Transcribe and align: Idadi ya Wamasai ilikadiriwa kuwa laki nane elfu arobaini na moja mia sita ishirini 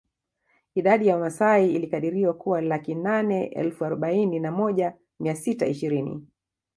Idadi 0.75 1.07
ya 1.07 1.13
Wamasai 1.15 1.75
ilikadiriwa 1.75 2.33
kuwa 2.33 2.61
laki 2.61 2.95
nane 2.95 3.45
elfu 3.47 3.85
arobaini 3.85 4.39
na 4.39 4.51
moja 4.51 4.97
mia 5.19 5.35
sita 5.35 5.67
ishirini 5.67 6.27